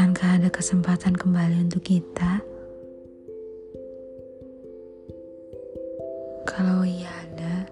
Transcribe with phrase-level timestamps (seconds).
[0.00, 2.40] Akankah ada kesempatan kembali untuk kita?
[6.48, 7.68] Kalau iya ada,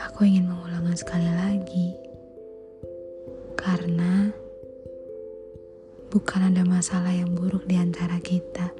[0.00, 1.92] aku ingin mengulangnya sekali lagi.
[3.52, 4.32] Karena
[6.08, 8.72] bukan ada masalah yang buruk di antara kita.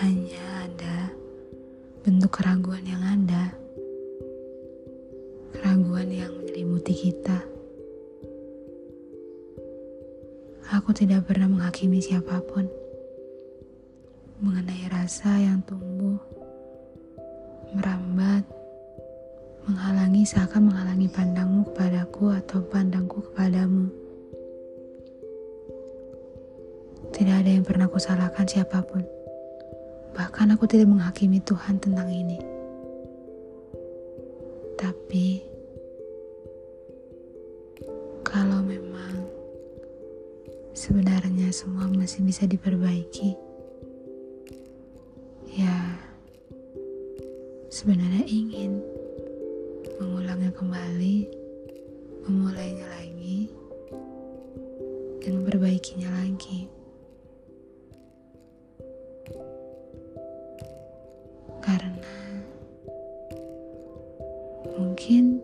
[0.00, 1.12] Hanya ada
[2.00, 3.52] bentuk keraguan yang ada.
[5.52, 7.55] Keraguan yang menyelimuti kita.
[10.86, 12.62] Aku tidak pernah menghakimi siapa pun
[14.38, 16.14] mengenai rasa yang tumbuh,
[17.74, 18.46] merambat,
[19.66, 23.90] menghalangi seakan menghalangi pandangmu kepadaku atau pandangku kepadamu.
[27.10, 29.02] Tidak ada yang pernah kusalahkan siapa pun.
[30.14, 32.38] Bahkan aku tidak menghakimi Tuhan tentang ini.
[34.78, 35.42] Tapi
[38.22, 39.25] kalau memang
[40.76, 43.32] sebenarnya semua masih bisa diperbaiki.
[45.56, 45.96] Ya,
[47.72, 48.84] sebenarnya ingin
[49.96, 51.32] mengulangnya kembali,
[52.28, 53.48] memulainya lagi,
[55.24, 56.68] dan memperbaikinya lagi.
[61.64, 62.12] Karena
[64.76, 65.40] mungkin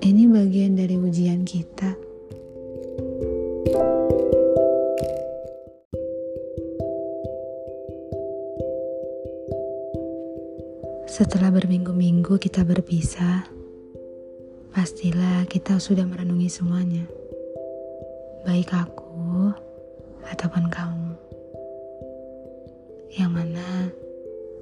[0.00, 1.89] ini bagian dari ujian kita.
[11.20, 13.44] Setelah berminggu-minggu kita berpisah,
[14.72, 17.04] pastilah kita sudah merenungi semuanya.
[18.48, 19.52] Baik aku
[20.32, 21.12] ataupun kamu.
[23.20, 23.92] Yang mana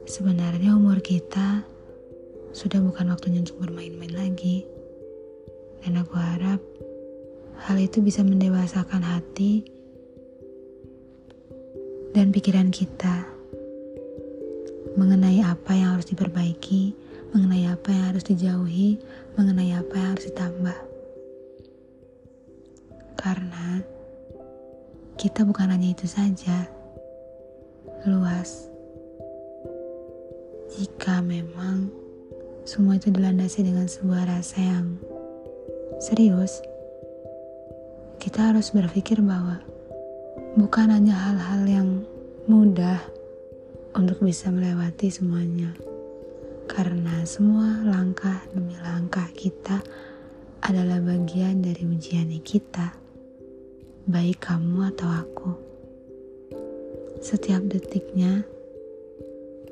[0.02, 1.62] sebenarnya umur kita
[2.50, 4.66] sudah bukan waktunya untuk bermain-main lagi.
[5.86, 6.58] Dan aku harap
[7.70, 9.62] hal itu bisa mendewasakan hati
[12.18, 13.37] dan pikiran kita
[14.98, 16.90] mengenai apa yang harus diperbaiki,
[17.30, 18.98] mengenai apa yang harus dijauhi,
[19.38, 20.78] mengenai apa yang harus ditambah.
[23.14, 23.78] Karena
[25.14, 26.66] kita bukan hanya itu saja,
[28.10, 28.66] luas.
[30.74, 31.94] Jika memang
[32.66, 34.98] semua itu dilandasi dengan sebuah rasa yang
[36.02, 36.58] serius,
[38.18, 39.62] kita harus berpikir bahwa
[40.58, 41.88] bukan hanya hal-hal yang
[42.50, 42.98] mudah
[43.96, 45.72] untuk bisa melewati semuanya.
[46.68, 49.80] Karena semua langkah demi langkah kita
[50.60, 52.92] adalah bagian dari ujian kita,
[54.04, 55.52] baik kamu atau aku.
[57.24, 58.44] Setiap detiknya,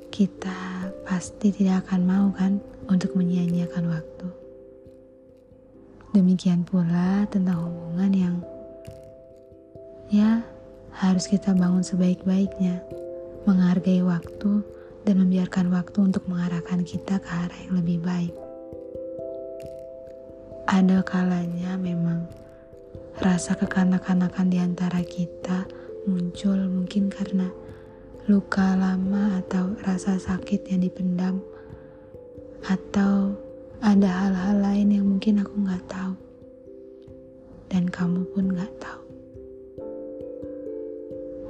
[0.09, 4.29] kita pasti tidak akan mau kan untuk menyia-nyiakan waktu.
[6.17, 8.37] Demikian pula tentang hubungan yang
[10.09, 10.41] ya
[10.97, 12.81] harus kita bangun sebaik-baiknya
[13.47, 14.61] menghargai waktu,
[15.07, 18.35] dan membiarkan waktu untuk mengarahkan kita ke arah yang lebih baik.
[20.67, 22.27] Ada kalanya memang
[23.23, 25.63] rasa kekanak-kanakan di antara kita
[26.11, 27.47] muncul mungkin karena
[28.27, 31.39] luka lama atau rasa sakit yang dipendam
[32.67, 33.39] atau
[33.79, 36.15] ada hal-hal lain yang mungkin aku nggak tahu
[37.71, 39.06] dan kamu pun nggak tahu.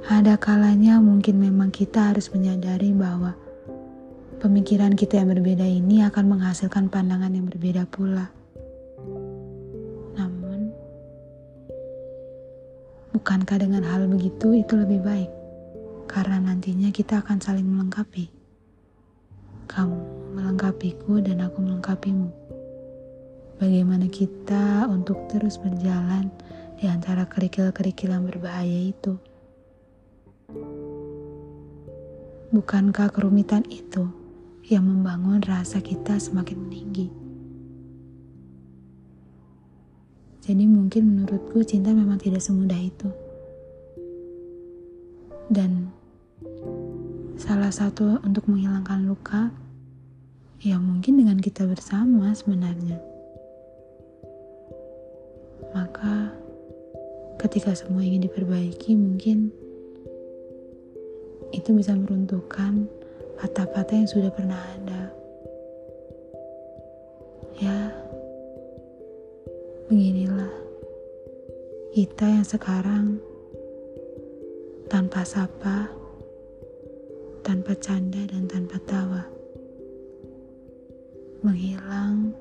[0.07, 3.35] Ada kalanya mungkin memang kita harus menyadari bahwa
[4.39, 8.31] pemikiran kita yang berbeda ini akan menghasilkan pandangan yang berbeda pula.
[10.15, 10.71] Namun,
[13.11, 15.27] bukankah dengan hal begitu itu lebih baik?
[16.07, 18.31] Karena nantinya kita akan saling melengkapi.
[19.67, 19.99] Kamu
[20.39, 22.31] melengkapiku dan aku melengkapimu.
[23.59, 26.31] Bagaimana kita untuk terus berjalan
[26.79, 29.19] di antara kerikil-kerikil yang berbahaya itu?
[32.57, 34.09] Bukankah kerumitan itu
[34.65, 37.05] yang membangun rasa kita semakin meninggi?
[40.41, 43.13] Jadi mungkin menurutku cinta memang tidak semudah itu.
[45.53, 45.93] Dan
[47.37, 49.53] salah satu untuk menghilangkan luka
[50.57, 52.97] ya mungkin dengan kita bersama sebenarnya.
[55.77, 56.33] Maka
[57.37, 59.53] ketika semua ingin diperbaiki mungkin
[61.55, 62.87] itu bisa meruntuhkan
[63.37, 65.01] patah-patah yang sudah pernah ada.
[67.57, 67.89] Ya,
[69.89, 70.53] beginilah
[71.97, 73.17] kita yang sekarang
[74.85, 75.89] tanpa sapa,
[77.41, 79.25] tanpa canda, dan tanpa tawa,
[81.41, 82.37] menghilang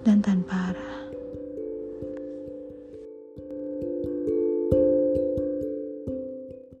[0.00, 1.09] dan tanpa arah.